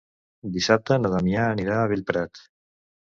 [0.53, 2.43] Dissabte na Damià anirà a Bellprat.